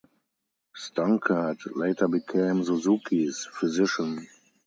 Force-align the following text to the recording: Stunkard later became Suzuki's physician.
Stunkard 0.75 1.59
later 1.75 2.07
became 2.07 2.63
Suzuki's 2.63 3.47
physician. 3.51 4.25